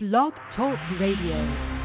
Blog 0.00 0.32
Talk 0.54 0.78
Radio. 1.00 1.77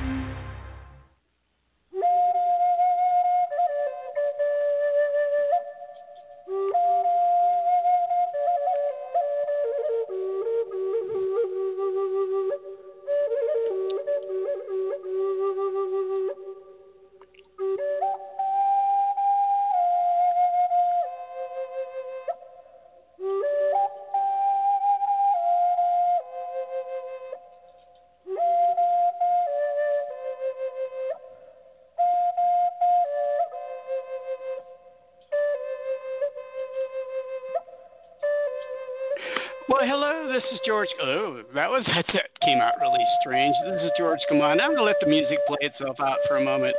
George. 40.65 40.89
Oh, 41.01 41.41
that 41.53 41.69
was 41.69 41.83
that 42.13 42.29
came 42.41 42.59
out 42.59 42.73
really 42.81 43.03
strange. 43.21 43.55
This 43.65 43.83
is 43.83 43.91
George 43.97 44.19
Kamon. 44.31 44.61
I'm 44.61 44.73
going 44.73 44.77
to 44.77 44.83
let 44.83 44.95
the 45.01 45.07
music 45.07 45.37
play 45.47 45.57
itself 45.61 45.97
out 45.99 46.17
for 46.27 46.37
a 46.37 46.43
moment. 46.43 46.75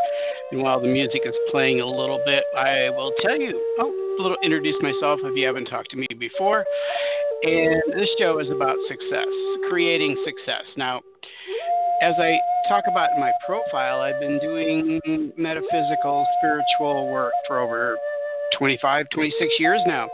And 0.50 0.62
while 0.62 0.80
the 0.80 0.88
music 0.88 1.22
is 1.24 1.34
playing 1.50 1.80
a 1.80 1.86
little 1.86 2.20
bit, 2.24 2.42
I 2.56 2.90
will 2.90 3.12
tell 3.22 3.38
you, 3.38 3.54
oh, 3.78 4.16
a 4.18 4.22
little 4.22 4.38
introduce 4.42 4.74
myself 4.82 5.20
if 5.22 5.36
you 5.36 5.46
haven't 5.46 5.66
talked 5.66 5.90
to 5.90 5.96
me 5.96 6.06
before. 6.18 6.64
And 7.42 7.82
this 7.94 8.08
show 8.18 8.40
is 8.40 8.50
about 8.50 8.76
success, 8.88 9.28
creating 9.68 10.16
success. 10.24 10.64
Now, 10.76 11.02
as 12.02 12.14
I 12.18 12.36
talk 12.68 12.84
about 12.90 13.10
my 13.20 13.30
profile, 13.46 14.00
I've 14.00 14.18
been 14.20 14.38
doing 14.40 15.32
metaphysical, 15.36 16.26
spiritual 16.38 17.12
work 17.12 17.32
for 17.46 17.60
over 17.60 17.96
25, 18.58 19.06
26 19.10 19.52
years 19.58 19.80
now 19.86 20.08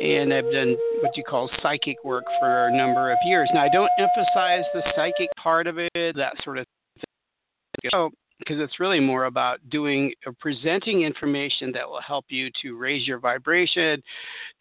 and 0.00 0.32
I've 0.32 0.50
done 0.50 0.76
what 1.00 1.16
you 1.16 1.24
call 1.24 1.50
psychic 1.62 1.96
work 2.04 2.24
for 2.40 2.68
a 2.68 2.76
number 2.76 3.10
of 3.12 3.18
years. 3.24 3.48
Now, 3.52 3.62
I 3.62 3.68
don't 3.68 3.90
emphasize 3.98 4.64
the 4.74 4.82
psychic 4.96 5.28
part 5.36 5.66
of 5.66 5.78
it, 5.78 6.16
that 6.16 6.34
sort 6.42 6.58
of 6.58 6.66
thing, 6.96 7.90
so, 7.90 8.10
because 8.38 8.58
it's 8.58 8.80
really 8.80 9.00
more 9.00 9.26
about 9.26 9.58
doing 9.70 10.12
or 10.26 10.32
presenting 10.40 11.02
information 11.02 11.70
that 11.72 11.88
will 11.88 12.00
help 12.00 12.24
you 12.28 12.50
to 12.62 12.76
raise 12.76 13.06
your 13.06 13.18
vibration, 13.18 14.02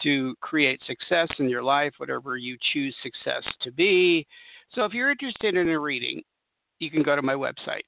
to 0.03 0.35
create 0.41 0.79
success 0.85 1.27
in 1.39 1.49
your 1.49 1.63
life, 1.63 1.93
whatever 1.97 2.37
you 2.37 2.57
choose 2.73 2.95
success 3.01 3.43
to 3.61 3.71
be. 3.71 4.25
So, 4.73 4.85
if 4.85 4.93
you're 4.93 5.11
interested 5.11 5.55
in 5.55 5.69
a 5.69 5.79
reading, 5.79 6.21
you 6.79 6.91
can 6.91 7.03
go 7.03 7.15
to 7.15 7.21
my 7.21 7.33
website. 7.33 7.83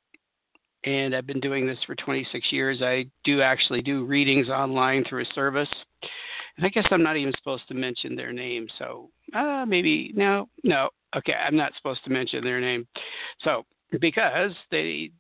And 0.86 1.16
I've 1.16 1.28
been 1.28 1.40
doing 1.40 1.66
this 1.66 1.78
for 1.86 1.96
26 1.96 2.52
years. 2.52 2.82
I 2.82 3.06
do 3.24 3.42
actually 3.42 3.82
do 3.82 4.04
readings 4.04 4.50
online 4.50 5.06
through 5.08 5.22
a 5.22 5.34
service. 5.34 5.70
And 6.58 6.66
I 6.66 6.70
guess 6.70 6.86
I'm 6.92 7.04
not 7.04 7.18
even 7.18 7.34
supposed 7.38 7.68
to 7.70 7.74
mention 7.74 8.16
their 8.16 8.32
name. 8.32 8.68
So 8.78 9.10
uh, 9.34 9.66
maybe, 9.68 10.12
no, 10.16 10.50
no. 10.64 10.90
Okay, 11.16 11.34
I'm 11.34 11.56
not 11.56 11.74
supposed 11.78 12.04
to 12.06 12.10
mention 12.10 12.44
their 12.44 12.60
name. 12.60 12.88
So 13.44 13.66
because 14.00 14.52
they, 14.72 15.12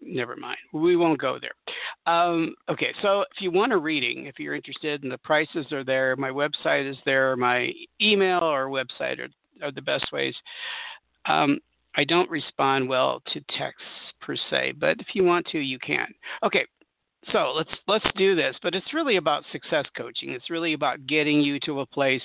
never 0.00 0.36
mind. 0.36 0.58
We 0.72 0.96
won't 0.96 1.20
go 1.20 1.38
there. 1.40 2.12
Um, 2.12 2.54
okay, 2.70 2.92
so 3.02 3.20
if 3.20 3.40
you 3.40 3.50
want 3.50 3.72
a 3.72 3.76
reading, 3.76 4.26
if 4.26 4.38
you're 4.38 4.54
interested, 4.54 5.02
and 5.02 5.12
the 5.12 5.18
prices 5.18 5.72
are 5.72 5.84
there, 5.84 6.16
my 6.16 6.30
website 6.30 6.88
is 6.88 6.96
there, 7.04 7.36
my 7.36 7.72
email 8.00 8.40
or 8.40 8.68
website 8.68 9.18
are, 9.18 9.28
are 9.62 9.72
the 9.72 9.82
best 9.82 10.06
ways. 10.12 10.34
Um, 11.26 11.58
I 11.96 12.04
don't 12.04 12.30
respond 12.30 12.88
well 12.88 13.22
to 13.32 13.40
texts 13.58 13.82
per 14.20 14.36
se, 14.50 14.74
but 14.78 15.00
if 15.00 15.08
you 15.14 15.24
want 15.24 15.46
to, 15.46 15.58
you 15.58 15.78
can. 15.78 16.06
Okay, 16.44 16.64
so 17.32 17.52
let's 17.54 17.70
let's 17.86 18.06
do 18.16 18.34
this 18.34 18.56
but 18.62 18.74
it's 18.74 18.94
really 18.94 19.16
about 19.16 19.44
success 19.52 19.84
coaching. 19.96 20.30
It's 20.30 20.50
really 20.50 20.72
about 20.72 21.06
getting 21.06 21.40
you 21.40 21.58
to 21.60 21.80
a 21.80 21.86
place 21.86 22.22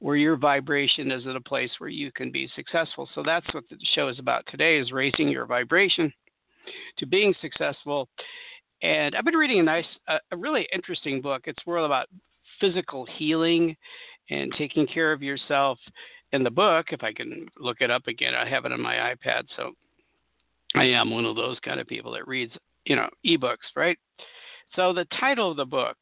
where 0.00 0.16
your 0.16 0.36
vibration 0.36 1.10
is 1.10 1.26
at 1.26 1.36
a 1.36 1.40
place 1.40 1.70
where 1.78 1.90
you 1.90 2.12
can 2.12 2.30
be 2.30 2.48
successful. 2.54 3.08
So 3.14 3.22
that's 3.24 3.46
what 3.52 3.64
the 3.70 3.76
show 3.94 4.08
is 4.08 4.18
about 4.18 4.44
today 4.50 4.78
is 4.78 4.92
raising 4.92 5.28
your 5.28 5.46
vibration 5.46 6.12
to 6.98 7.06
being 7.06 7.34
successful. 7.40 8.08
And 8.82 9.14
i've 9.14 9.24
been 9.24 9.36
reading 9.36 9.60
a 9.60 9.64
nice 9.64 9.86
a 10.08 10.36
really 10.36 10.68
interesting 10.72 11.20
book. 11.20 11.42
It's 11.46 11.66
more 11.66 11.78
about 11.78 12.08
physical 12.60 13.06
healing 13.18 13.76
and 14.30 14.52
taking 14.56 14.86
care 14.86 15.12
of 15.12 15.22
yourself 15.22 15.78
in 16.32 16.42
the 16.42 16.50
book. 16.50 16.86
If 16.90 17.02
i 17.02 17.12
can 17.12 17.46
look 17.58 17.80
it 17.80 17.90
up 17.90 18.06
again 18.06 18.34
i 18.34 18.48
have 18.48 18.64
it 18.64 18.72
on 18.72 18.80
my 18.80 18.94
ipad 18.94 19.44
so 19.56 19.72
i 20.74 20.84
am 20.84 21.10
one 21.10 21.24
of 21.24 21.36
those 21.36 21.58
kind 21.60 21.80
of 21.80 21.86
people 21.86 22.12
that 22.12 22.26
reads 22.26 22.52
you 22.86 22.96
know 22.96 23.08
ebooks 23.26 23.74
right 23.76 23.98
so 24.74 24.92
the 24.92 25.06
title 25.18 25.50
of 25.50 25.56
the 25.56 25.64
book, 25.64 25.96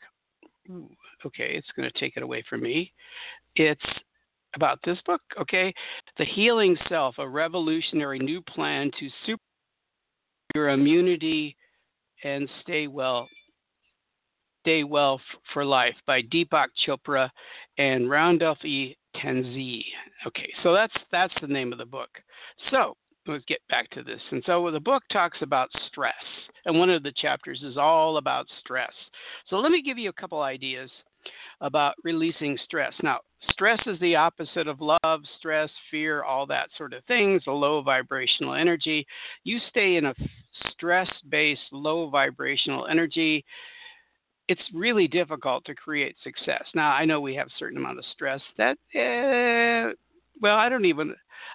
okay, 1.27 1.53
it's 1.55 1.71
going 1.77 1.91
to 1.91 1.99
take 1.99 2.17
it 2.17 2.23
away 2.23 2.43
from 2.49 2.63
me. 2.63 2.93
It's 3.57 3.85
about 4.55 4.79
this 4.85 4.99
book, 5.05 5.21
okay? 5.41 5.73
The 6.19 6.25
Healing 6.25 6.77
Self, 6.89 7.17
a 7.19 7.29
revolutionary 7.29 8.19
new 8.19 8.41
plan 8.43 8.91
to 8.99 9.09
super 9.27 9.43
your 10.55 10.69
immunity 10.69 11.57
and 12.23 12.49
stay 12.63 12.87
well 12.87 13.27
stay 14.61 14.85
well 14.85 15.21
for 15.53 15.65
life 15.65 15.97
by 16.07 16.23
Deepak 16.23 16.69
Chopra 16.87 17.29
and 17.77 18.09
Randolph 18.09 18.65
E. 18.65 18.97
Tanzi. 19.17 19.83
Okay, 20.27 20.49
so 20.63 20.73
that's 20.73 20.95
that's 21.11 21.35
the 21.41 21.49
name 21.49 21.73
of 21.73 21.79
the 21.79 21.85
book. 21.85 22.11
So 22.71 22.97
let's 23.27 23.45
get 23.47 23.61
back 23.69 23.91
to 23.91 24.03
this. 24.03 24.21
And 24.31 24.43
so 24.47 24.71
the 24.71 24.81
book 24.81 25.03
talks 25.13 25.39
about 25.43 25.69
stress, 25.89 26.15
and 26.67 26.79
one 26.79 26.91
of 26.91 27.03
the 27.03 27.13
chapters 27.13 27.63
is 27.63 27.77
all 27.77 28.17
about 28.19 28.47
stress. 28.61 28.93
So 29.49 29.57
let 29.57 29.73
me 29.73 29.83
give 29.83 29.99
you 29.99 30.11
a 30.11 30.21
couple 30.21 30.41
ideas 30.43 30.91
about 31.61 31.95
releasing 32.05 32.59
stress. 32.65 32.93
Now, 33.03 33.21
stress 33.51 33.81
is 33.87 33.99
the 34.01 34.17
opposite 34.17 34.69
of 34.69 34.81
love, 34.81 35.23
stress, 35.39 35.71
fear, 35.91 36.23
all 36.23 36.47
that 36.47 36.69
sort 36.77 36.93
of 36.93 37.05
things, 37.05 37.43
a 37.47 37.51
low 37.51 37.83
vibrational 37.83 38.55
energy. 38.55 39.07
You 39.45 39.59
stay 39.71 39.97
in 39.97 40.07
a 40.07 40.15
stress 40.71 41.09
based, 41.31 41.63
low 41.73 42.11
vibrational 42.11 42.87
energy. 42.87 43.45
It's 44.49 44.61
really 44.75 45.09
difficult 45.09 45.65
to 45.65 45.75
create 45.75 46.17
success. 46.23 46.65
Now, 46.75 46.91
I 46.91 47.07
know 47.07 47.21
we 47.21 47.35
have 47.37 47.47
a 47.47 47.59
certain 47.59 47.79
amount 47.79 47.99
of 47.99 48.05
stress 48.13 48.43
that, 48.59 48.77
uh, 48.95 49.95
well, 50.41 50.59
I 50.59 50.69
don't 50.69 50.85
even, 50.85 51.15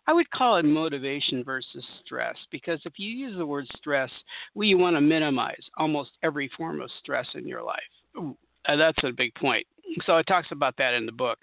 I 0.10 0.14
would 0.14 0.32
call 0.32 0.58
it 0.58 0.66
motivation 0.66 1.44
versus 1.44 1.86
stress 2.04 2.36
because 2.50 2.80
if 2.84 2.94
you 2.98 3.12
use 3.12 3.38
the 3.38 3.46
word 3.46 3.68
stress, 3.78 4.10
we 4.56 4.74
want 4.74 4.96
to 4.96 5.02
minimize 5.02 5.62
almost 5.78 6.18
every 6.24 6.50
form 6.58 6.82
of 6.82 6.90
stress 7.00 7.28
in 7.36 7.48
your 7.48 7.62
life. 7.62 7.78
Uh, 8.18 8.76
that's 8.76 8.98
a 9.04 9.12
big 9.12 9.36
point. 9.36 9.68
So 10.08 10.18
it 10.18 10.26
talks 10.26 10.48
about 10.50 10.76
that 10.78 10.96
in 10.96 11.06
the 11.06 11.12
book. 11.12 11.38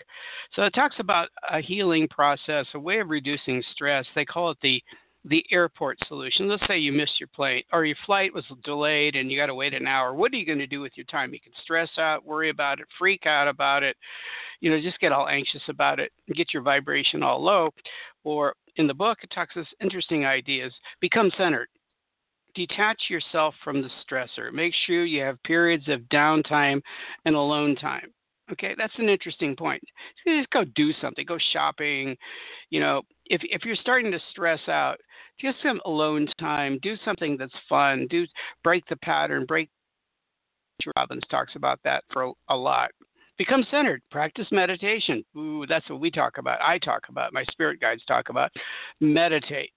So 0.56 0.62
it 0.62 0.72
talks 0.72 0.96
about 0.98 1.28
a 1.48 1.60
healing 1.60 2.08
process, 2.08 2.66
a 2.74 2.80
way 2.80 2.98
of 2.98 3.08
reducing 3.08 3.62
stress. 3.72 4.04
They 4.16 4.24
call 4.24 4.50
it 4.50 4.58
the 4.62 4.82
the 5.28 5.44
airport 5.50 5.98
solution. 6.06 6.48
Let's 6.48 6.62
say 6.68 6.78
you 6.78 6.92
missed 6.92 7.18
your 7.18 7.28
plane 7.28 7.62
or 7.72 7.84
your 7.84 7.96
flight 8.06 8.32
was 8.32 8.44
delayed 8.64 9.16
and 9.16 9.30
you 9.30 9.36
got 9.36 9.46
to 9.46 9.54
wait 9.54 9.74
an 9.74 9.86
hour. 9.86 10.14
What 10.14 10.32
are 10.32 10.36
you 10.36 10.46
going 10.46 10.60
to 10.60 10.68
do 10.68 10.80
with 10.80 10.92
your 10.94 11.06
time? 11.06 11.32
You 11.32 11.40
can 11.40 11.52
stress 11.62 11.90
out, 11.98 12.24
worry 12.24 12.50
about 12.50 12.78
it, 12.78 12.86
freak 12.96 13.26
out 13.26 13.48
about 13.48 13.82
it, 13.82 13.96
you 14.60 14.70
know, 14.70 14.80
just 14.80 15.00
get 15.00 15.12
all 15.12 15.28
anxious 15.28 15.62
about 15.68 15.98
it, 15.98 16.12
get 16.34 16.54
your 16.54 16.62
vibration 16.62 17.22
all 17.22 17.42
low. 17.42 17.70
Or 18.26 18.54
in 18.74 18.88
the 18.88 18.94
book, 18.94 19.18
it 19.22 19.30
talks 19.32 19.54
this 19.54 19.68
interesting 19.80 20.26
ideas. 20.26 20.72
Become 21.00 21.30
centered. 21.38 21.68
Detach 22.56 23.00
yourself 23.08 23.54
from 23.62 23.80
the 23.80 23.90
stressor. 24.04 24.52
Make 24.52 24.74
sure 24.84 25.04
you 25.04 25.22
have 25.22 25.40
periods 25.44 25.88
of 25.88 26.00
downtime 26.12 26.80
and 27.24 27.36
alone 27.36 27.76
time. 27.76 28.12
Okay, 28.50 28.74
that's 28.76 28.98
an 28.98 29.08
interesting 29.08 29.54
point. 29.54 29.80
Just 30.26 30.50
go 30.50 30.64
do 30.74 30.92
something. 31.00 31.24
Go 31.24 31.38
shopping. 31.52 32.16
You 32.70 32.80
know, 32.80 33.02
if 33.26 33.42
if 33.44 33.64
you're 33.64 33.76
starting 33.76 34.10
to 34.10 34.18
stress 34.32 34.60
out, 34.66 34.96
just 35.40 35.58
some 35.62 35.80
alone 35.84 36.26
time. 36.40 36.80
Do 36.82 36.96
something 37.04 37.36
that's 37.36 37.54
fun. 37.68 38.08
Do 38.10 38.26
break 38.64 38.84
the 38.88 38.96
pattern. 38.96 39.46
Break. 39.46 39.70
Robbins 40.96 41.22
talks 41.30 41.54
about 41.54 41.78
that 41.84 42.02
for 42.12 42.32
a 42.48 42.56
lot. 42.56 42.90
Become 43.38 43.66
centered. 43.70 44.02
Practice 44.10 44.46
meditation. 44.50 45.24
Ooh, 45.36 45.66
that's 45.68 45.88
what 45.90 46.00
we 46.00 46.10
talk 46.10 46.38
about. 46.38 46.60
I 46.62 46.78
talk 46.78 47.02
about. 47.08 47.34
My 47.34 47.44
spirit 47.50 47.80
guides 47.80 48.02
talk 48.06 48.28
about. 48.30 48.50
Meditate. 49.00 49.70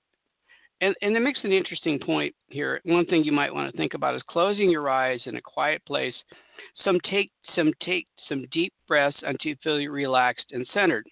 And, 0.82 0.96
and 1.02 1.16
it 1.16 1.20
makes 1.20 1.42
an 1.44 1.52
interesting 1.52 2.00
point 2.00 2.34
here. 2.48 2.80
One 2.86 3.06
thing 3.06 3.24
you 3.24 3.34
might 3.34 3.54
want 3.54 3.70
to 3.70 3.78
think 3.78 3.96
about 3.96 4.16
is 4.16 4.22
closing 4.30 4.70
your 4.70 4.90
eyes 4.90 5.20
in 5.26 5.36
a 5.36 5.42
quiet 5.42 5.86
place. 5.86 6.14
Some 6.86 7.00
take 7.10 7.32
some 7.54 7.72
take 7.84 8.08
some 8.30 8.46
deep 8.52 8.74
breaths 8.88 9.18
until 9.24 9.50
you 9.50 9.56
feel 9.62 9.92
relaxed 9.92 10.46
and 10.52 10.66
centered. 10.74 11.06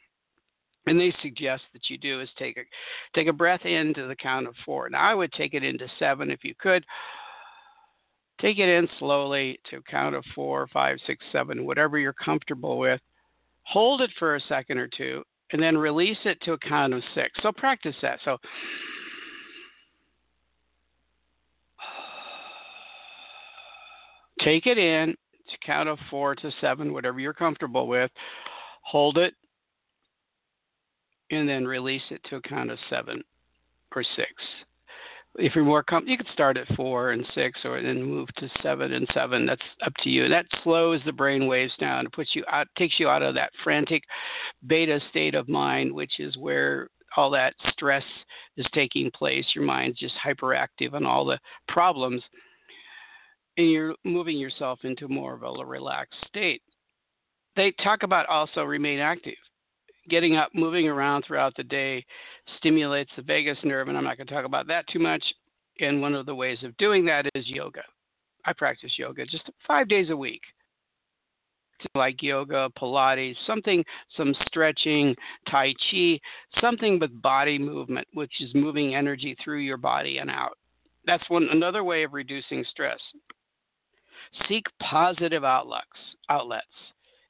And 0.86 0.98
they 0.98 1.14
suggest 1.22 1.64
that 1.74 1.90
you 1.90 1.98
do 1.98 2.22
is 2.22 2.30
take 2.38 2.56
a 2.56 2.62
take 3.14 3.28
a 3.28 3.34
breath 3.34 3.66
in 3.66 3.94
to 3.96 4.08
the 4.08 4.16
count 4.16 4.48
of 4.48 4.56
four. 4.66 4.90
Now 4.90 5.02
I 5.02 5.14
would 5.14 5.34
take 5.34 5.54
it 5.54 5.64
into 5.64 5.88
seven 6.00 6.32
if 6.32 6.46
you 6.46 6.54
could. 6.58 6.86
Take 8.40 8.60
it 8.60 8.70
in 8.70 8.88
slowly 9.00 9.60
to 9.70 9.78
a 9.78 9.82
count 9.82 10.16
of 10.16 10.24
four, 10.36 10.68
five, 10.68 10.98
six, 11.08 11.26
seven, 11.32 11.66
whatever 11.66 11.98
you're 11.98 12.14
comfortable 12.14 12.78
with. 12.78 13.02
Hold 13.64 14.02
it 14.02 14.12
for 14.20 14.36
a 14.36 14.42
second 14.42 14.78
or 14.78 14.88
two, 14.88 15.24
and 15.52 15.62
then 15.62 15.78
release 15.78 16.18
it 16.24 16.40
to 16.42 16.54
a 16.54 16.58
count 16.60 16.94
of 16.94 17.02
six. 17.16 17.32
So 17.42 17.52
practice 17.52 17.96
that. 18.02 18.20
So 18.24 18.38
take 24.42 24.68
it 24.68 24.78
in 24.78 25.16
to 25.50 25.58
count 25.66 25.90
of 25.90 25.98
four 26.10 26.36
to 26.36 26.52
seven, 26.62 26.94
whatever 26.94 27.20
you're 27.20 27.34
comfortable 27.34 27.88
with. 27.88 28.12
Hold 28.84 29.18
it, 29.18 29.34
and 31.32 31.50
then 31.50 31.66
release 31.66 32.04
it 32.12 32.22
to 32.30 32.38
a 32.38 32.42
count 32.42 32.72
of 32.72 32.78
seven 32.90 33.22
or 33.96 34.04
six. 34.16 34.30
If 35.36 35.54
you're 35.56 35.64
more 35.64 35.84
comfortable, 35.84 36.12
you 36.12 36.18
could 36.18 36.34
start 36.34 36.58
at 36.58 36.76
four 36.76 37.12
and 37.12 37.26
six, 37.36 37.60
or 37.64 37.82
then 37.82 38.02
move 38.02 38.28
to 38.38 38.50
seven 38.64 38.94
and 38.94 39.08
seven. 39.14 39.46
That's 39.46 39.62
up 39.86 39.94
to 40.04 40.10
you. 40.10 40.28
That 40.28 40.46
slows 40.64 41.00
the 41.06 41.12
brain 41.12 41.46
waves 41.46 41.74
down. 41.80 42.08
It 42.08 42.14
puts 42.14 42.36
you 42.36 42.44
out, 42.52 42.68
takes 42.78 43.00
you 43.00 43.08
out 43.08 43.22
of 43.22 43.36
that 43.36 43.52
frantic 43.64 44.04
beta 44.66 45.00
state 45.10 45.36
of 45.36 45.48
mind, 45.48 45.94
which 45.94 46.20
is 46.20 46.36
where 46.38 46.90
all 47.16 47.30
that 47.32 47.54
stress 47.70 48.04
is 48.58 48.66
taking 48.74 49.12
place. 49.12 49.46
Your 49.54 49.64
mind's 49.64 50.00
just 50.00 50.16
hyperactive 50.26 50.94
on 50.94 51.06
all 51.06 51.26
the 51.26 51.40
problems, 51.68 52.24
and 53.58 53.70
you're 53.70 53.96
moving 54.04 54.38
yourself 54.38 54.80
into 54.84 55.08
more 55.08 55.36
of 55.36 55.44
a 55.44 55.66
relaxed 55.66 56.20
state. 56.28 56.62
They 57.56 57.74
talk 57.84 58.04
about 58.04 58.28
also 58.28 58.64
remain 58.64 59.00
active. 59.00 59.34
Getting 60.10 60.38
up, 60.38 60.50
moving 60.54 60.88
around 60.88 61.24
throughout 61.24 61.54
the 61.56 61.64
day 61.64 62.06
stimulates 62.58 63.12
the 63.16 63.22
vagus 63.22 63.58
nerve, 63.64 63.90
and 63.90 63.98
I'm 63.98 64.04
not 64.04 64.18
going 64.18 64.28
to 64.28 64.34
talk 64.34 64.46
about 64.46 64.68
that 64.68 64.88
too 64.88 65.00
much. 65.00 65.24
And 65.80 66.02
one 66.02 66.16
of 66.16 66.26
the 66.26 66.36
ways 66.36 66.60
of 66.64 66.76
doing 66.78 67.06
that 67.06 67.26
is 67.36 67.48
yoga. 67.48 67.84
I 68.46 68.54
practice 68.54 68.94
yoga 68.98 69.26
just 69.26 69.50
five 69.68 69.88
days 69.90 70.10
a 70.10 70.18
week 70.18 70.42
like 71.96 72.22
yoga, 72.22 72.70
Pilates, 72.78 73.36
something, 73.46 73.84
some 74.16 74.34
stretching, 74.48 75.16
Tai 75.50 75.74
Chi, 75.90 76.20
something 76.60 77.00
with 77.00 77.22
body 77.22 77.58
movement, 77.58 78.08
which 78.14 78.42
is 78.42 78.54
moving 78.56 78.96
energy 78.96 79.36
through 79.44 79.60
your 79.60 79.78
body 79.78 80.18
and 80.18 80.30
out. 80.30 80.58
That's 81.06 81.30
one 81.30 81.48
another 81.52 81.84
way 81.84 82.04
of 82.04 82.14
reducing 82.14 82.66
stress. 82.70 83.00
Seek 84.48 84.66
positive 84.82 85.44
outlets. 85.44 85.86
Outlets. 86.30 86.66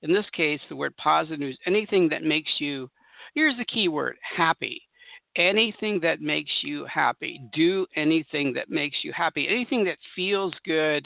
In 0.01 0.13
this 0.13 0.25
case, 0.33 0.59
the 0.69 0.75
word 0.75 0.95
positive 0.97 1.49
is 1.49 1.57
anything 1.65 2.09
that 2.09 2.23
makes 2.23 2.51
you. 2.59 2.89
Here's 3.33 3.57
the 3.57 3.65
key 3.65 3.87
word: 3.87 4.17
happy. 4.35 4.81
Anything 5.35 5.99
that 6.01 6.21
makes 6.21 6.51
you 6.63 6.85
happy. 6.85 7.41
Do 7.53 7.85
anything 7.95 8.53
that 8.53 8.69
makes 8.69 8.97
you 9.03 9.13
happy. 9.13 9.47
Anything 9.47 9.83
that 9.85 9.97
feels 10.15 10.53
good 10.65 11.05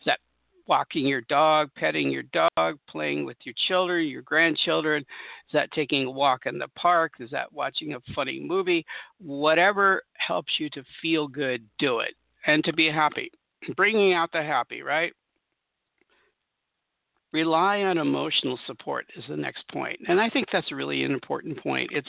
Is 0.00 0.06
that 0.06 0.18
walking 0.66 1.06
your 1.06 1.20
dog, 1.22 1.70
petting 1.76 2.10
your 2.10 2.24
dog, 2.32 2.78
playing 2.88 3.24
with 3.24 3.36
your 3.44 3.54
children, 3.68 4.08
your 4.08 4.22
grandchildren? 4.22 5.02
Is 5.02 5.52
that 5.52 5.70
taking 5.72 6.06
a 6.06 6.10
walk 6.10 6.46
in 6.46 6.58
the 6.58 6.68
park? 6.76 7.12
Is 7.20 7.30
that 7.30 7.52
watching 7.52 7.94
a 7.94 8.00
funny 8.14 8.40
movie? 8.40 8.84
Whatever 9.18 10.02
helps 10.14 10.54
you 10.58 10.70
to 10.70 10.82
feel 11.00 11.28
good, 11.28 11.62
do 11.78 12.00
it 12.00 12.14
and 12.46 12.64
to 12.64 12.72
be 12.72 12.90
happy. 12.90 13.30
Bringing 13.76 14.14
out 14.14 14.32
the 14.32 14.42
happy, 14.42 14.82
right? 14.82 15.12
Rely 17.32 17.82
on 17.82 17.98
emotional 17.98 18.58
support 18.66 19.06
is 19.16 19.24
the 19.28 19.36
next 19.36 19.66
point. 19.68 20.00
And 20.08 20.20
I 20.20 20.28
think 20.28 20.48
that's 20.52 20.72
really 20.72 21.04
an 21.04 21.12
important 21.12 21.62
point. 21.62 21.90
It's 21.92 22.08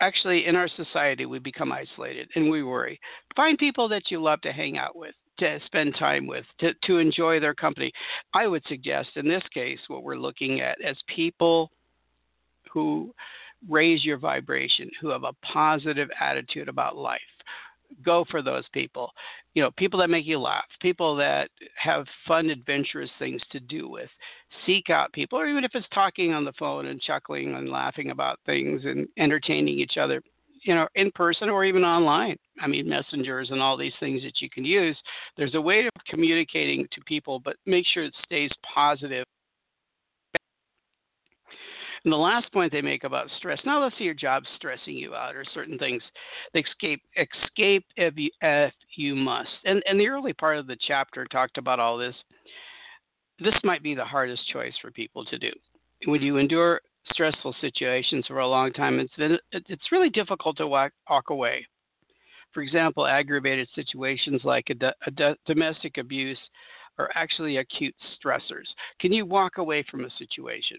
actually 0.00 0.46
in 0.46 0.56
our 0.56 0.68
society, 0.76 1.26
we 1.26 1.38
become 1.38 1.72
isolated 1.72 2.28
and 2.34 2.50
we 2.50 2.62
worry. 2.62 2.98
Find 3.36 3.58
people 3.58 3.88
that 3.88 4.10
you 4.10 4.20
love 4.20 4.40
to 4.42 4.52
hang 4.52 4.78
out 4.78 4.96
with 4.96 5.14
to 5.38 5.58
spend 5.66 5.94
time 5.98 6.26
with, 6.26 6.44
to, 6.58 6.72
to 6.84 6.98
enjoy 6.98 7.40
their 7.40 7.54
company. 7.54 7.90
I 8.34 8.46
would 8.46 8.62
suggest 8.68 9.10
in 9.16 9.26
this 9.26 9.42
case, 9.54 9.78
what 9.88 10.02
we're 10.02 10.16
looking 10.16 10.60
at 10.60 10.80
as 10.82 10.96
people 11.14 11.70
who 12.70 13.14
raise 13.68 14.04
your 14.04 14.18
vibration, 14.18 14.90
who 15.00 15.08
have 15.08 15.24
a 15.24 15.32
positive 15.42 16.08
attitude 16.20 16.68
about 16.68 16.96
life. 16.96 17.20
Go 18.04 18.24
for 18.30 18.42
those 18.42 18.64
people. 18.72 19.10
You 19.54 19.62
know, 19.62 19.70
people 19.76 19.98
that 20.00 20.10
make 20.10 20.26
you 20.26 20.38
laugh, 20.38 20.64
people 20.80 21.16
that 21.16 21.50
have 21.76 22.06
fun, 22.26 22.50
adventurous 22.50 23.10
things 23.18 23.42
to 23.50 23.60
do 23.60 23.88
with. 23.88 24.08
Seek 24.66 24.90
out 24.90 25.12
people, 25.12 25.38
or 25.38 25.46
even 25.46 25.64
if 25.64 25.72
it's 25.74 25.86
talking 25.92 26.32
on 26.32 26.44
the 26.44 26.52
phone 26.58 26.86
and 26.86 27.00
chuckling 27.00 27.54
and 27.54 27.68
laughing 27.68 28.10
about 28.10 28.38
things 28.46 28.82
and 28.84 29.08
entertaining 29.18 29.78
each 29.78 29.96
other 29.96 30.22
you 30.62 30.74
know, 30.74 30.86
in 30.94 31.10
person 31.12 31.48
or 31.48 31.64
even 31.64 31.84
online. 31.84 32.36
I 32.60 32.66
mean, 32.66 32.88
messengers 32.88 33.50
and 33.50 33.60
all 33.60 33.76
these 33.76 33.94
things 34.00 34.22
that 34.22 34.40
you 34.40 34.50
can 34.50 34.64
use. 34.64 34.96
There's 35.36 35.54
a 35.54 35.60
way 35.60 35.86
of 35.86 36.04
communicating 36.06 36.86
to 36.92 37.00
people, 37.06 37.40
but 37.40 37.56
make 37.66 37.86
sure 37.86 38.04
it 38.04 38.14
stays 38.24 38.50
positive. 38.74 39.24
And 42.04 42.12
the 42.12 42.16
last 42.16 42.50
point 42.52 42.72
they 42.72 42.80
make 42.80 43.04
about 43.04 43.28
stress. 43.36 43.60
Now, 43.66 43.82
let's 43.82 43.96
say 43.98 44.04
your 44.04 44.14
job's 44.14 44.48
stressing 44.56 44.94
you 44.94 45.14
out, 45.14 45.36
or 45.36 45.44
certain 45.52 45.78
things. 45.78 46.02
Escape, 46.54 47.02
escape 47.16 47.84
if 47.96 48.14
you, 48.16 48.30
if 48.40 48.72
you 48.96 49.14
must. 49.14 49.50
And 49.64 49.82
and 49.86 50.00
the 50.00 50.08
early 50.08 50.32
part 50.32 50.58
of 50.58 50.66
the 50.66 50.78
chapter 50.86 51.26
talked 51.26 51.58
about 51.58 51.80
all 51.80 51.98
this. 51.98 52.14
This 53.38 53.54
might 53.64 53.82
be 53.82 53.94
the 53.94 54.04
hardest 54.04 54.48
choice 54.48 54.74
for 54.80 54.90
people 54.90 55.24
to 55.26 55.38
do. 55.38 55.50
When 56.06 56.22
you 56.22 56.36
endure 56.38 56.80
stressful 57.12 57.54
situations 57.60 58.26
for 58.26 58.38
a 58.38 58.48
long 58.48 58.72
time, 58.72 58.98
it's 59.00 59.14
been, 59.16 59.38
it's 59.52 59.92
really 59.92 60.10
difficult 60.10 60.56
to 60.58 60.66
walk, 60.66 60.92
walk 61.08 61.30
away. 61.30 61.66
For 62.52 62.62
example, 62.62 63.06
aggravated 63.06 63.68
situations 63.74 64.42
like 64.44 64.66
a, 64.70 64.92
a 65.06 65.36
domestic 65.46 65.98
abuse 65.98 66.38
are 66.98 67.10
actually 67.14 67.58
acute 67.58 67.94
stressors. 68.16 68.66
Can 69.00 69.12
you 69.12 69.24
walk 69.24 69.58
away 69.58 69.84
from 69.90 70.04
a 70.04 70.10
situation? 70.18 70.76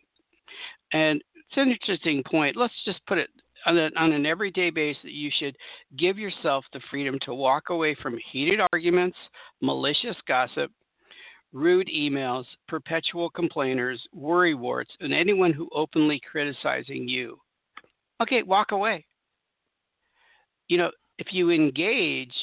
And 0.94 1.22
it's 1.36 1.58
an 1.58 1.72
interesting 1.72 2.24
point. 2.30 2.56
Let's 2.56 2.74
just 2.86 3.06
put 3.08 3.18
it 3.18 3.30
on, 3.66 3.78
a, 3.78 3.90
on 3.98 4.12
an 4.12 4.26
everyday 4.26 4.70
basis. 4.70 5.04
That 5.04 5.14
you 5.14 5.32
should 5.38 5.56
give 5.98 6.18
yourself 6.18 6.66
the 6.74 6.82
freedom 6.90 7.18
to 7.24 7.34
walk 7.34 7.70
away 7.70 7.96
from 8.02 8.18
heated 8.32 8.60
arguments, 8.72 9.18
malicious 9.62 10.16
gossip, 10.28 10.72
rude 11.54 11.88
emails, 11.88 12.46
perpetual 12.68 13.30
complainers, 13.30 14.02
worrywarts, 14.16 14.92
and 15.00 15.14
anyone 15.14 15.54
who 15.54 15.70
openly 15.74 16.22
criticizing 16.30 17.08
you. 17.08 17.38
Okay, 18.22 18.44
walk 18.44 18.72
away. 18.72 19.06
You 20.68 20.78
know, 20.78 20.92
if 21.18 21.28
you 21.32 21.52
engage 21.52 22.34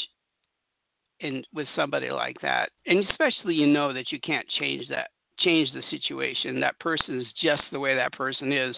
in 1.20 1.42
with 1.54 1.66
somebody 1.74 2.10
like 2.10 2.36
that, 2.42 2.70
and 2.86 3.04
especially 3.08 3.54
you 3.54 3.66
know 3.66 3.92
that 3.92 4.12
you 4.12 4.20
can't 4.20 4.46
change 4.60 4.88
that 4.88 5.08
change 5.38 5.72
the 5.72 5.82
situation. 5.90 6.60
That 6.60 6.78
person 6.80 7.20
is 7.20 7.26
just 7.40 7.62
the 7.72 7.80
way 7.80 7.94
that 7.94 8.12
person 8.12 8.52
is, 8.52 8.76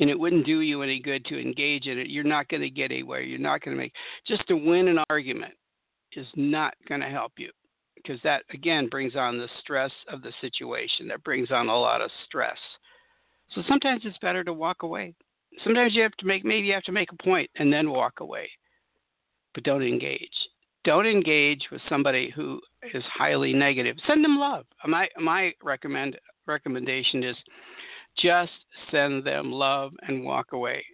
and 0.00 0.10
it 0.10 0.18
wouldn't 0.18 0.46
do 0.46 0.60
you 0.60 0.82
any 0.82 1.00
good 1.00 1.24
to 1.26 1.40
engage 1.40 1.86
in 1.86 1.98
it. 1.98 2.08
You're 2.08 2.24
not 2.24 2.48
going 2.48 2.62
to 2.62 2.70
get 2.70 2.90
anywhere. 2.90 3.20
You're 3.20 3.38
not 3.38 3.60
going 3.60 3.76
to 3.76 3.82
make 3.82 3.92
just 4.26 4.46
to 4.48 4.54
win 4.54 4.88
an 4.88 4.98
argument 5.10 5.54
is 6.14 6.26
not 6.36 6.74
going 6.88 7.00
to 7.00 7.08
help 7.08 7.32
you 7.38 7.50
because 7.96 8.20
that 8.22 8.42
again 8.52 8.88
brings 8.88 9.16
on 9.16 9.38
the 9.38 9.48
stress 9.60 9.92
of 10.08 10.22
the 10.22 10.32
situation. 10.40 11.08
That 11.08 11.24
brings 11.24 11.50
on 11.50 11.68
a 11.68 11.78
lot 11.78 12.00
of 12.00 12.10
stress. 12.26 12.58
So 13.54 13.62
sometimes 13.68 14.02
it's 14.04 14.18
better 14.18 14.44
to 14.44 14.52
walk 14.52 14.82
away. 14.82 15.14
Sometimes 15.64 15.94
you 15.94 16.02
have 16.02 16.16
to 16.18 16.26
make 16.26 16.44
maybe 16.44 16.66
you 16.66 16.74
have 16.74 16.82
to 16.84 16.92
make 16.92 17.12
a 17.12 17.22
point 17.22 17.50
and 17.56 17.72
then 17.72 17.90
walk 17.90 18.20
away. 18.20 18.48
But 19.54 19.64
don't 19.64 19.82
engage. 19.82 20.30
Don't 20.84 21.06
engage 21.06 21.62
with 21.70 21.80
somebody 21.88 22.30
who 22.34 22.60
is 22.94 23.04
highly 23.12 23.52
negative. 23.52 23.96
Send 24.06 24.24
them 24.24 24.38
love. 24.38 24.66
My 24.86 25.08
my 25.18 25.52
recommend 25.62 26.18
recommendation 26.46 27.22
is 27.22 27.36
just 28.18 28.52
send 28.90 29.24
them 29.24 29.52
love 29.52 29.92
and 30.06 30.24
walk 30.24 30.52
away 30.52 30.84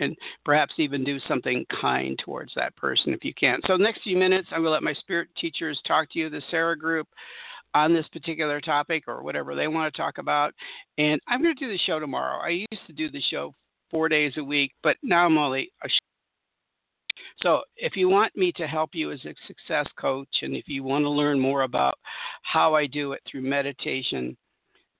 and 0.00 0.16
perhaps 0.44 0.74
even 0.78 1.04
do 1.04 1.18
something 1.28 1.64
kind 1.80 2.18
towards 2.18 2.52
that 2.56 2.74
person 2.76 3.12
if 3.12 3.24
you 3.24 3.34
can. 3.34 3.60
So, 3.66 3.76
next 3.76 4.02
few 4.02 4.16
minutes, 4.16 4.48
I'm 4.50 4.58
going 4.58 4.66
to 4.66 4.70
let 4.70 4.82
my 4.82 4.94
spirit 4.94 5.28
teachers 5.38 5.80
talk 5.86 6.10
to 6.12 6.18
you, 6.18 6.30
the 6.30 6.42
Sara 6.50 6.76
group, 6.76 7.08
on 7.74 7.92
this 7.92 8.06
particular 8.12 8.60
topic 8.60 9.04
or 9.08 9.22
whatever 9.22 9.54
they 9.54 9.68
want 9.68 9.92
to 9.92 10.00
talk 10.00 10.18
about. 10.18 10.52
And 10.98 11.20
I'm 11.28 11.42
going 11.42 11.54
to 11.54 11.64
do 11.64 11.70
the 11.70 11.78
show 11.78 11.98
tomorrow. 11.98 12.40
I 12.44 12.64
used 12.70 12.86
to 12.86 12.92
do 12.92 13.10
the 13.10 13.22
show 13.30 13.54
four 13.90 14.08
days 14.08 14.32
a 14.36 14.44
week, 14.44 14.72
but 14.82 14.96
now 15.02 15.26
I'm 15.26 15.38
only 15.38 15.70
a 15.82 15.88
so, 17.42 17.62
if 17.76 17.96
you 17.96 18.08
want 18.08 18.36
me 18.36 18.52
to 18.52 18.66
help 18.66 18.90
you 18.92 19.10
as 19.12 19.24
a 19.24 19.34
success 19.46 19.86
coach, 19.98 20.28
and 20.42 20.54
if 20.56 20.68
you 20.68 20.82
want 20.82 21.04
to 21.04 21.10
learn 21.10 21.38
more 21.38 21.62
about 21.62 21.98
how 22.42 22.74
I 22.74 22.86
do 22.86 23.12
it 23.12 23.22
through 23.26 23.42
meditation, 23.42 24.36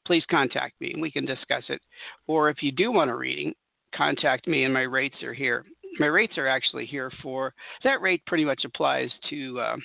please 0.07 0.25
contact 0.31 0.81
me 0.81 0.93
and 0.93 1.03
we 1.03 1.11
can 1.11 1.25
discuss 1.25 1.65
it. 1.69 1.81
Or 2.27 2.51
if 2.51 2.63
you 2.63 2.73
do 2.73 2.93
want 2.93 3.11
a 3.11 3.15
reading, 3.15 3.55
contact 3.95 4.47
me, 4.47 4.65
and 4.65 4.75
my 4.75 4.83
rates 4.83 5.23
are 5.23 5.35
here. 5.35 5.65
My 5.99 6.07
rates 6.07 6.37
are 6.39 6.49
actually 6.49 6.87
here 6.87 7.11
for 7.23 7.55
that 7.85 8.01
rate. 8.01 8.25
Pretty 8.27 8.45
much 8.45 8.65
applies 8.65 9.11
to 9.31 9.61
uh, 9.61 9.77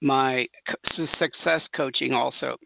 my 0.00 0.46
success 1.18 1.62
coaching 1.74 2.12
also. 2.12 2.56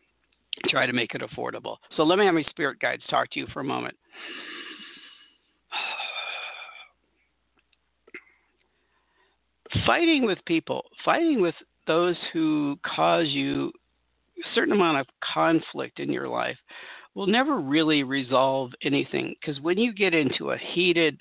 Try 0.69 0.87
to 0.87 0.93
make 0.93 1.15
it 1.15 1.23
affordable. 1.23 1.79
So 1.97 2.05
let 2.05 2.19
me 2.19 2.27
have 2.27 2.35
my 2.35 2.45
spirit 2.51 2.79
guides 2.79 3.03
talk 3.11 3.31
to 3.33 3.41
you 3.41 3.47
for 3.53 3.61
a 3.61 3.65
moment. 3.65 3.97
Fighting 9.87 10.27
with 10.27 10.39
people, 10.47 10.85
fighting 11.05 11.41
with 11.41 11.55
those 11.87 12.17
who 12.33 12.79
cause 12.85 13.29
you 13.29 13.73
a 14.39 14.55
certain 14.55 14.73
amount 14.73 14.99
of 14.99 15.07
conflict 15.35 16.01
in 16.01 16.11
your 16.11 16.29
life 16.29 16.57
will 17.15 17.27
never 17.27 17.61
really 17.61 18.03
resolve 18.03 18.73
anything 18.83 19.35
because 19.41 19.61
when 19.61 19.79
you 19.79 19.93
get 19.93 20.15
into 20.15 20.51
a 20.51 20.59
heated 20.59 21.21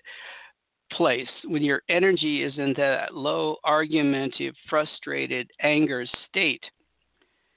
place, 0.91 1.27
when 1.45 1.63
your 1.63 1.81
energy 1.89 2.43
is 2.43 2.53
in 2.57 2.74
that 2.77 3.13
low, 3.13 3.57
argumentative, 3.63 4.55
frustrated, 4.69 5.50
anger 5.62 6.05
state, 6.29 6.63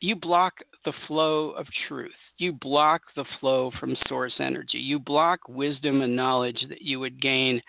you 0.00 0.16
block 0.16 0.54
the 0.84 0.92
flow 1.06 1.50
of 1.50 1.66
truth. 1.88 2.12
You 2.38 2.52
block 2.52 3.00
the 3.14 3.24
flow 3.40 3.72
from 3.80 3.96
source 4.08 4.34
energy. 4.40 4.78
You 4.78 4.98
block 4.98 5.40
wisdom 5.48 6.02
and 6.02 6.14
knowledge 6.14 6.62
that 6.68 6.82
you 6.82 7.00
would 7.00 7.20
gain 7.20 7.62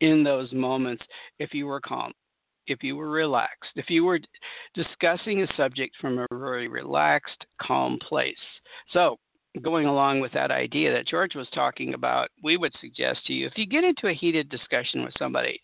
in 0.00 0.22
those 0.22 0.52
moments 0.52 1.02
if 1.40 1.52
you 1.52 1.66
were 1.66 1.80
calm, 1.80 2.12
if 2.66 2.82
you 2.82 2.96
were 2.96 3.10
relaxed, 3.10 3.72
if 3.76 3.90
you 3.90 4.04
were 4.04 4.20
discussing 4.74 5.42
a 5.42 5.56
subject 5.56 5.94
from 6.00 6.18
a 6.18 6.26
very 6.32 6.68
relaxed, 6.68 7.46
calm 7.60 7.98
place. 7.98 8.36
So, 8.92 9.18
going 9.62 9.86
along 9.86 10.20
with 10.20 10.32
that 10.32 10.50
idea 10.50 10.92
that 10.92 11.06
George 11.06 11.36
was 11.36 11.48
talking 11.54 11.94
about, 11.94 12.28
we 12.42 12.56
would 12.56 12.72
suggest 12.80 13.24
to 13.26 13.32
you 13.32 13.46
if 13.46 13.56
you 13.56 13.66
get 13.66 13.84
into 13.84 14.08
a 14.08 14.14
heated 14.14 14.48
discussion 14.48 15.04
with 15.04 15.14
somebody, 15.18 15.60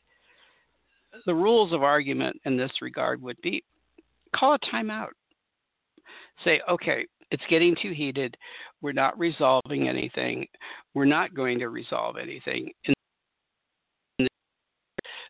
the 1.26 1.34
rules 1.34 1.72
of 1.72 1.82
argument 1.82 2.36
in 2.44 2.56
this 2.56 2.70
regard 2.80 3.20
would 3.20 3.40
be 3.42 3.64
call 4.34 4.54
a 4.54 4.58
timeout. 4.58 5.10
Say, 6.44 6.60
okay, 6.68 7.04
it's 7.30 7.42
getting 7.48 7.76
too 7.80 7.92
heated. 7.92 8.36
We're 8.80 8.92
not 8.92 9.18
resolving 9.18 9.88
anything. 9.88 10.46
We're 10.94 11.04
not 11.04 11.34
going 11.34 11.58
to 11.58 11.68
resolve 11.68 12.16
anything. 12.16 12.70
In 12.84 12.94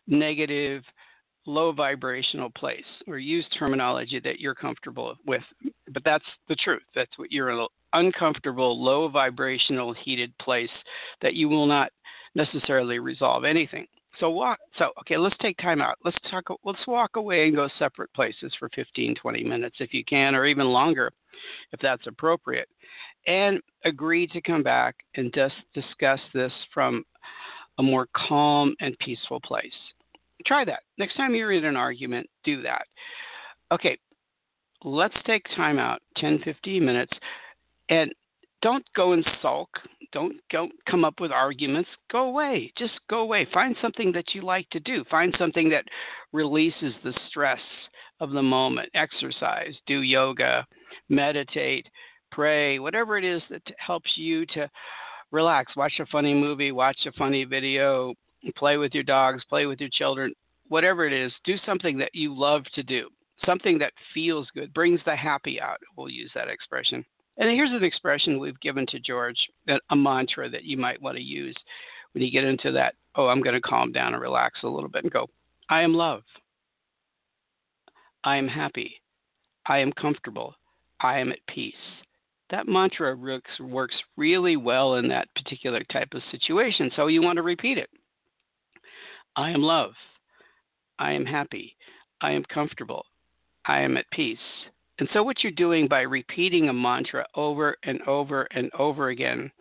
negative, 0.07 0.83
low 1.51 1.71
vibrational 1.71 2.49
place, 2.49 2.83
or 3.07 3.17
use 3.17 3.45
terminology 3.57 4.19
that 4.23 4.39
you're 4.39 4.55
comfortable 4.55 5.15
with. 5.25 5.43
But 5.91 6.03
that's 6.03 6.25
the 6.47 6.55
truth. 6.55 6.83
That's 6.95 7.17
what 7.17 7.31
you're 7.31 7.49
in 7.49 7.59
an 7.59 7.67
uncomfortable, 7.93 8.81
low 8.81 9.07
vibrational, 9.09 9.93
heated 9.93 10.37
place 10.39 10.69
that 11.21 11.35
you 11.35 11.49
will 11.49 11.65
not 11.65 11.91
necessarily 12.35 12.99
resolve 12.99 13.43
anything. 13.43 13.85
So 14.19 14.29
walk. 14.29 14.59
So 14.77 14.91
okay, 15.01 15.17
let's 15.17 15.35
take 15.41 15.57
time 15.57 15.81
out. 15.81 15.97
Let's 16.03 16.17
talk. 16.29 16.43
Let's 16.63 16.85
walk 16.87 17.11
away 17.15 17.47
and 17.47 17.55
go 17.55 17.69
separate 17.79 18.13
places 18.13 18.53
for 18.59 18.69
15, 18.75 19.15
20 19.15 19.43
minutes 19.43 19.77
if 19.79 19.93
you 19.93 20.03
can, 20.03 20.35
or 20.35 20.45
even 20.45 20.67
longer, 20.67 21.11
if 21.71 21.79
that's 21.79 22.07
appropriate, 22.07 22.67
and 23.27 23.61
agree 23.85 24.27
to 24.27 24.41
come 24.41 24.63
back 24.63 24.95
and 25.15 25.33
just 25.33 25.55
discuss 25.73 26.19
this 26.33 26.51
from 26.73 27.03
a 27.77 27.83
more 27.83 28.07
calm 28.27 28.75
and 28.81 28.97
peaceful 28.99 29.39
place. 29.39 29.71
Try 30.45 30.65
that 30.65 30.83
next 30.97 31.15
time 31.15 31.35
you're 31.35 31.51
in 31.51 31.65
an 31.65 31.77
argument. 31.77 32.29
Do 32.43 32.61
that. 32.63 32.83
Okay, 33.71 33.97
let's 34.83 35.15
take 35.25 35.45
time 35.55 35.79
out, 35.79 36.01
10, 36.17 36.39
15 36.43 36.83
minutes, 36.83 37.13
and 37.89 38.13
don't 38.61 38.85
go 38.95 39.13
and 39.13 39.25
sulk. 39.41 39.69
Don't 40.11 40.35
go 40.51 40.67
come 40.89 41.05
up 41.05 41.19
with 41.19 41.31
arguments. 41.31 41.89
Go 42.11 42.27
away. 42.27 42.71
Just 42.77 42.93
go 43.09 43.19
away. 43.19 43.47
Find 43.53 43.75
something 43.81 44.11
that 44.11 44.35
you 44.35 44.41
like 44.41 44.69
to 44.71 44.79
do. 44.81 45.05
Find 45.09 45.33
something 45.39 45.69
that 45.69 45.85
releases 46.33 46.93
the 47.03 47.13
stress 47.29 47.61
of 48.19 48.31
the 48.31 48.43
moment. 48.43 48.89
Exercise, 48.93 49.73
do 49.87 50.01
yoga, 50.01 50.65
meditate, 51.09 51.87
pray, 52.31 52.77
whatever 52.79 53.17
it 53.17 53.23
is 53.23 53.41
that 53.49 53.63
helps 53.77 54.11
you 54.15 54.45
to 54.47 54.69
relax. 55.31 55.75
Watch 55.75 55.93
a 55.99 56.05
funny 56.07 56.33
movie, 56.33 56.71
watch 56.71 56.99
a 57.05 57.11
funny 57.13 57.45
video, 57.45 58.13
play 58.55 58.77
with 58.77 58.93
your 58.93 59.03
dogs, 59.03 59.43
play 59.49 59.65
with 59.65 59.79
your 59.79 59.89
children, 59.91 60.33
whatever 60.67 61.05
it 61.05 61.13
is, 61.13 61.31
do 61.43 61.55
something 61.65 61.97
that 61.97 62.13
you 62.13 62.37
love 62.37 62.63
to 62.75 62.83
do. 62.83 63.07
Something 63.45 63.79
that 63.79 63.93
feels 64.13 64.47
good, 64.53 64.71
brings 64.71 64.99
the 65.05 65.15
happy 65.15 65.59
out. 65.59 65.79
We'll 65.97 66.09
use 66.09 66.31
that 66.35 66.47
expression. 66.47 67.03
And 67.37 67.49
here's 67.49 67.71
an 67.71 67.83
expression 67.83 68.39
we've 68.39 68.59
given 68.59 68.85
to 68.87 68.99
George, 68.99 69.37
a 69.89 69.95
mantra 69.95 70.47
that 70.49 70.63
you 70.63 70.77
might 70.77 71.01
want 71.01 71.17
to 71.17 71.23
use 71.23 71.55
when 72.13 72.23
you 72.23 72.31
get 72.31 72.43
into 72.43 72.71
that. 72.73 72.93
Oh, 73.15 73.27
I'm 73.27 73.41
going 73.41 73.55
to 73.55 73.61
calm 73.61 73.91
down 73.91 74.13
and 74.13 74.21
relax 74.21 74.59
a 74.61 74.67
little 74.67 74.89
bit 74.89 75.03
and 75.03 75.11
go, 75.11 75.27
I 75.69 75.81
am 75.81 75.95
love. 75.95 76.21
I 78.23 78.37
am 78.37 78.47
happy. 78.47 79.01
I 79.65 79.79
am 79.79 79.91
comfortable. 79.93 80.53
I 80.99 81.17
am 81.17 81.31
at 81.31 81.39
peace. 81.47 81.73
That 82.51 82.67
mantra 82.67 83.15
works, 83.15 83.95
really 84.17 84.57
well 84.57 84.95
in 84.95 85.07
that 85.07 85.33
particular 85.35 85.83
type 85.91 86.09
of 86.13 86.21
situation. 86.29 86.91
So 86.95 87.07
you 87.07 87.23
want 87.23 87.37
to 87.37 87.43
repeat 87.43 87.79
it. 87.79 87.89
I 89.35 89.51
am 89.51 89.61
love. 89.61 89.91
I 90.99 91.13
am 91.13 91.25
happy. 91.25 91.75
I 92.21 92.31
am 92.31 92.43
comfortable. 92.53 93.05
I 93.65 93.81
am 93.81 93.97
at 93.97 94.09
peace. 94.11 94.37
And 94.99 95.09
so, 95.13 95.23
what 95.23 95.41
you're 95.41 95.51
doing 95.51 95.87
by 95.87 96.01
repeating 96.01 96.69
a 96.69 96.73
mantra 96.73 97.25
over 97.35 97.75
and 97.83 98.01
over 98.03 98.47
and 98.51 98.69
over 98.77 99.09
again 99.09 99.51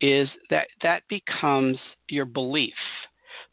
is 0.00 0.28
that 0.50 0.68
that 0.82 1.02
becomes 1.08 1.78
your 2.08 2.24
belief. 2.24 2.74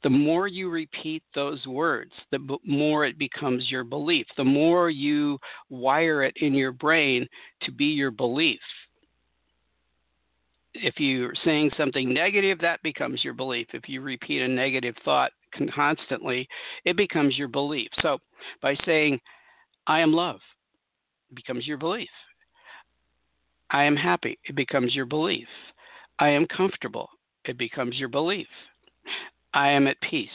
The 0.03 0.09
more 0.09 0.47
you 0.47 0.69
repeat 0.69 1.23
those 1.35 1.65
words, 1.67 2.11
the 2.31 2.57
more 2.65 3.05
it 3.05 3.17
becomes 3.17 3.69
your 3.69 3.83
belief. 3.83 4.25
The 4.37 4.43
more 4.43 4.89
you 4.89 5.39
wire 5.69 6.23
it 6.23 6.35
in 6.37 6.53
your 6.53 6.71
brain 6.71 7.27
to 7.63 7.71
be 7.71 7.85
your 7.85 8.11
belief. 8.11 8.59
If 10.73 10.99
you're 10.99 11.33
saying 11.43 11.71
something 11.77 12.13
negative, 12.13 12.59
that 12.59 12.81
becomes 12.83 13.23
your 13.23 13.33
belief. 13.33 13.67
If 13.73 13.89
you 13.89 14.01
repeat 14.01 14.41
a 14.41 14.47
negative 14.47 14.95
thought 15.03 15.31
constantly, 15.73 16.47
it 16.85 16.95
becomes 16.95 17.37
your 17.37 17.47
belief. 17.47 17.89
So, 18.01 18.19
by 18.61 18.75
saying, 18.85 19.19
I 19.87 19.99
am 19.99 20.13
love, 20.13 20.39
becomes 21.33 21.65
your 21.65 21.77
belief. 21.77 22.09
I 23.71 23.83
am 23.83 23.95
happy, 23.95 24.37
it 24.45 24.55
becomes 24.55 24.95
your 24.95 25.05
belief. 25.05 25.47
I 26.19 26.29
am 26.29 26.45
comfortable, 26.45 27.09
it 27.45 27.57
becomes 27.57 27.97
your 27.97 28.09
belief. 28.09 28.47
I 29.53 29.69
am 29.69 29.87
at 29.87 29.99
peace, 30.01 30.29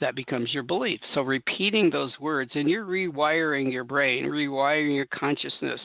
that 0.00 0.16
becomes 0.16 0.52
your 0.52 0.62
belief. 0.62 1.00
So 1.14 1.22
repeating 1.22 1.90
those 1.90 2.12
words 2.20 2.50
and 2.54 2.68
you're 2.68 2.86
rewiring 2.86 3.70
your 3.70 3.84
brain, 3.84 4.24
rewiring 4.24 4.94
your 4.94 5.06
consciousness 5.06 5.80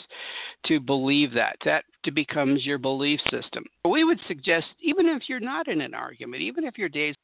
to 0.68 0.80
believe 0.80 1.34
that. 1.34 1.58
That 1.66 1.84
becomes 2.14 2.66
your 2.66 2.78
belief 2.78 3.20
system. 3.30 3.64
We 3.90 4.04
would 4.04 4.20
suggest 4.28 4.68
even 4.82 5.08
if 5.08 5.24
you're 5.28 5.40
not 5.40 5.68
in 5.68 5.82
an 5.82 5.94
argument, 5.94 6.42
even 6.42 6.64
if 6.64 6.78
your 6.78 6.90
days 6.90 7.16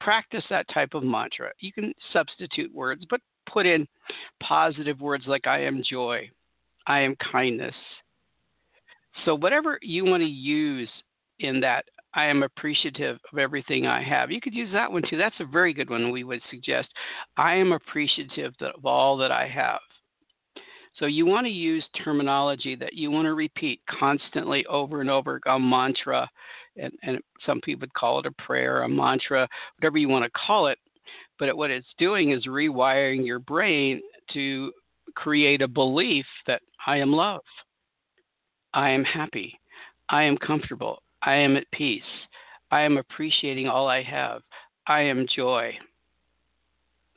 practice 0.00 0.44
that 0.50 0.66
type 0.72 0.94
of 0.94 1.02
mantra. 1.02 1.50
You 1.58 1.72
can 1.72 1.92
substitute 2.12 2.72
words, 2.74 3.04
but 3.10 3.20
put 3.50 3.66
in 3.66 3.86
positive 4.40 5.00
words 5.00 5.24
like 5.26 5.46
I 5.46 5.62
am 5.62 5.82
joy, 5.88 6.30
I 6.86 7.00
am 7.00 7.16
kindness. 7.16 7.74
So, 9.24 9.34
whatever 9.34 9.78
you 9.82 10.04
want 10.04 10.22
to 10.22 10.28
use 10.28 10.90
in 11.40 11.60
that, 11.60 11.84
I 12.16 12.24
am 12.24 12.42
appreciative 12.42 13.18
of 13.30 13.38
everything 13.38 13.86
I 13.86 14.02
have. 14.02 14.30
You 14.30 14.40
could 14.40 14.54
use 14.54 14.72
that 14.72 14.90
one 14.90 15.02
too. 15.08 15.18
That's 15.18 15.38
a 15.38 15.44
very 15.44 15.74
good 15.74 15.90
one, 15.90 16.10
we 16.10 16.24
would 16.24 16.40
suggest. 16.50 16.88
I 17.36 17.54
am 17.54 17.72
appreciative 17.72 18.54
of 18.60 18.86
all 18.86 19.18
that 19.18 19.30
I 19.30 19.46
have. 19.46 19.80
So 20.98 21.04
you 21.04 21.26
want 21.26 21.46
to 21.46 21.52
use 21.52 21.84
terminology 22.02 22.74
that 22.76 22.94
you 22.94 23.10
want 23.10 23.26
to 23.26 23.34
repeat 23.34 23.82
constantly 23.86 24.64
over 24.64 25.02
and 25.02 25.10
over, 25.10 25.38
a 25.46 25.58
mantra, 25.58 26.26
and, 26.78 26.90
and 27.02 27.18
some 27.44 27.60
people 27.60 27.80
would 27.80 27.92
call 27.92 28.18
it 28.18 28.26
a 28.26 28.42
prayer, 28.42 28.82
a 28.82 28.88
mantra, 28.88 29.46
whatever 29.76 29.98
you 29.98 30.08
want 30.08 30.24
to 30.24 30.40
call 30.46 30.68
it. 30.68 30.78
But 31.38 31.54
what 31.54 31.70
it's 31.70 31.86
doing 31.98 32.30
is 32.30 32.46
rewiring 32.46 33.26
your 33.26 33.40
brain 33.40 34.00
to 34.32 34.72
create 35.14 35.60
a 35.60 35.68
belief 35.68 36.24
that 36.46 36.62
I 36.86 36.96
am 36.96 37.12
love, 37.12 37.42
I 38.72 38.88
am 38.88 39.04
happy, 39.04 39.60
I 40.08 40.22
am 40.22 40.38
comfortable, 40.38 41.02
I 41.26 41.34
am 41.34 41.56
at 41.56 41.70
peace, 41.72 42.02
I 42.70 42.80
am 42.82 42.96
appreciating 42.96 43.68
all 43.68 43.88
I 43.88 44.02
have, 44.02 44.42
I 44.86 45.02
am 45.02 45.26
joy. 45.34 45.72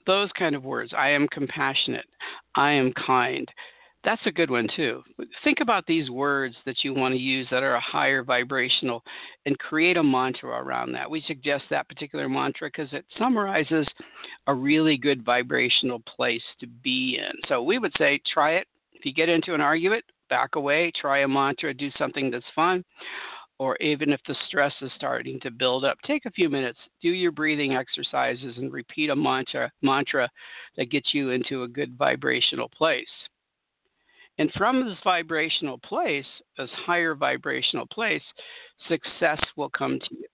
Those 0.08 0.32
kind 0.38 0.56
of 0.56 0.64
words. 0.64 0.92
I 0.98 1.10
am 1.10 1.28
compassionate, 1.28 2.08
I 2.56 2.72
am 2.72 2.92
kind. 2.94 3.48
That's 4.04 4.26
a 4.26 4.32
good 4.32 4.50
one 4.50 4.68
too. 4.76 5.04
Think 5.44 5.60
about 5.62 5.86
these 5.86 6.10
words 6.10 6.56
that 6.66 6.84
you 6.84 6.94
want 6.94 7.14
to 7.14 7.20
use 7.20 7.48
that 7.52 7.64
are 7.64 7.76
a 7.76 7.82
higher 7.82 8.24
vibrational 8.24 9.04
and 9.46 9.60
create 9.60 9.98
a 9.98 10.04
mantra 10.04 10.50
around 10.50 10.94
that. 10.94 11.12
We 11.12 11.22
suggest 11.28 11.66
that 11.70 11.90
particular 11.90 12.30
mantra 12.30 12.70
because 12.70 12.92
it 12.94 13.06
summarizes 13.18 13.86
a 14.48 14.54
really 14.54 14.98
good 14.98 15.24
vibrational 15.26 16.00
place 16.00 16.42
to 16.62 16.68
be 16.68 17.20
in. 17.20 17.34
So 17.50 17.62
we 17.62 17.78
would 17.78 17.92
say 17.98 18.22
try 18.34 18.54
it. 18.54 18.68
If 18.94 19.06
you 19.06 19.14
get 19.14 19.30
into 19.30 19.54
an 19.54 19.62
argument, 19.62 20.06
back 20.30 20.56
away, 20.56 20.92
try 21.00 21.20
a 21.20 21.28
mantra, 21.28 21.74
do 21.74 21.92
something 21.98 22.32
that's 22.32 22.46
fun. 22.56 22.86
Or 23.60 23.76
even 23.78 24.14
if 24.14 24.22
the 24.26 24.36
stress 24.48 24.74
is 24.82 24.92
starting 24.96 25.38
to 25.42 25.52
build 25.52 25.84
up, 25.84 25.98
take 26.06 26.26
a 26.26 26.32
few 26.32 26.50
minutes, 26.50 26.80
do 27.02 27.10
your 27.10 27.34
breathing 27.34 27.76
exercises, 27.76 28.56
and 28.58 28.72
repeat 28.72 29.10
a 29.10 29.16
mantra, 29.16 29.70
mantra 29.82 30.30
that 30.78 30.90
gets 30.90 31.14
you 31.14 31.32
into 31.32 31.64
a 31.64 31.68
good 31.68 31.98
vibrational 31.98 32.70
place. 32.70 33.06
And 34.38 34.50
from 34.58 34.88
this 34.88 34.98
vibrational 35.04 35.78
place, 35.80 36.26
this 36.58 36.70
higher 36.86 37.14
vibrational 37.14 37.86
place, 37.88 38.24
success 38.88 39.40
will 39.58 39.70
come 39.70 40.00
to 40.00 40.16
you. 40.16 40.26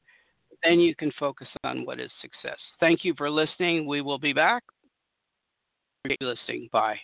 Then 0.64 0.80
you 0.80 0.96
can 0.96 1.12
focus 1.20 1.48
on 1.64 1.84
what 1.86 2.00
is 2.00 2.12
success. 2.22 2.60
Thank 2.80 3.04
you 3.04 3.16
for 3.18 3.32
listening. 3.32 3.88
We 3.88 4.02
will 4.02 4.20
be 4.20 4.34
back. 4.34 4.64
Listening. 6.22 6.70
Bye. 6.72 7.00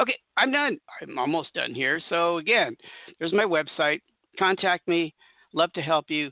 Okay, 0.00 0.18
I'm 0.36 0.50
done. 0.50 0.78
I'm 1.00 1.16
almost 1.16 1.54
done 1.54 1.72
here. 1.72 2.00
So 2.08 2.38
again, 2.38 2.76
there's 3.20 3.32
my 3.32 3.44
website. 3.44 4.00
Contact 4.36 4.88
me. 4.88 5.14
Love 5.54 5.72
to 5.74 5.82
help 5.82 6.06
you. 6.10 6.30